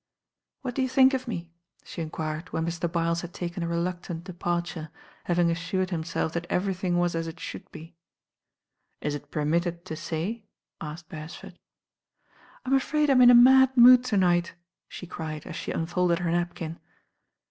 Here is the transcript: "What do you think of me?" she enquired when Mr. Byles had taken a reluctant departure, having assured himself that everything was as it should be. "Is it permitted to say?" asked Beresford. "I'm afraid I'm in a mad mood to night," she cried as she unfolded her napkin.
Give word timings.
"What 0.63 0.73
do 0.73 0.81
you 0.81 0.89
think 0.89 1.13
of 1.13 1.27
me?" 1.27 1.51
she 1.83 2.01
enquired 2.01 2.51
when 2.51 2.65
Mr. 2.65 2.91
Byles 2.91 3.21
had 3.21 3.35
taken 3.35 3.61
a 3.61 3.67
reluctant 3.67 4.23
departure, 4.23 4.89
having 5.25 5.51
assured 5.51 5.91
himself 5.91 6.33
that 6.33 6.47
everything 6.49 6.97
was 6.97 7.13
as 7.13 7.27
it 7.27 7.39
should 7.39 7.71
be. 7.71 7.95
"Is 8.99 9.13
it 9.13 9.29
permitted 9.29 9.85
to 9.85 9.95
say?" 9.95 10.43
asked 10.81 11.07
Beresford. 11.09 11.59
"I'm 12.65 12.73
afraid 12.73 13.11
I'm 13.11 13.21
in 13.21 13.29
a 13.29 13.35
mad 13.35 13.77
mood 13.77 14.03
to 14.05 14.17
night," 14.17 14.55
she 14.87 15.05
cried 15.05 15.45
as 15.45 15.55
she 15.55 15.69
unfolded 15.71 16.17
her 16.17 16.31
napkin. 16.31 16.79